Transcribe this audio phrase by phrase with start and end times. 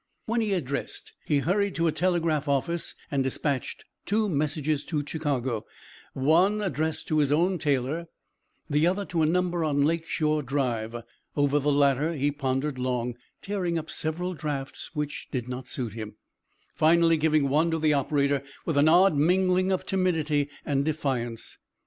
[0.25, 5.03] When he had dressed he hurried to a telegraph office and dispatched two messages to
[5.05, 5.63] Chicago,
[6.15, 8.07] one addressed to his own tailor,
[8.67, 10.95] the other to a number on Lake Shore Drive.
[11.37, 16.15] Over the latter he pondered long, tearing up several drafts which did not suit him,
[16.73, 21.59] finally giving one to the operator with an odd mingling of timidity and defiance.